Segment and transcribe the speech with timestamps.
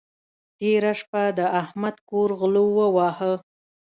[0.57, 3.33] تېره شپه د احمد کور غلو وواهه.